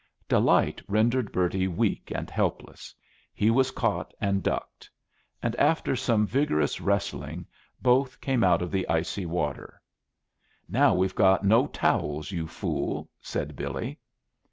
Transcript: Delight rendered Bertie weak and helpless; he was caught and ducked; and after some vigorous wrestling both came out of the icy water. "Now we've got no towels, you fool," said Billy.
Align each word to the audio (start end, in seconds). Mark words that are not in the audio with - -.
Delight 0.27 0.81
rendered 0.87 1.31
Bertie 1.31 1.67
weak 1.67 2.09
and 2.15 2.27
helpless; 2.27 2.95
he 3.35 3.51
was 3.51 3.69
caught 3.69 4.15
and 4.19 4.41
ducked; 4.41 4.89
and 5.43 5.55
after 5.57 5.95
some 5.95 6.25
vigorous 6.25 6.81
wrestling 6.81 7.45
both 7.83 8.19
came 8.19 8.43
out 8.43 8.63
of 8.63 8.71
the 8.71 8.89
icy 8.89 9.27
water. 9.27 9.79
"Now 10.67 10.95
we've 10.95 11.13
got 11.13 11.45
no 11.45 11.67
towels, 11.67 12.31
you 12.31 12.47
fool," 12.47 13.11
said 13.21 13.55
Billy. 13.55 13.99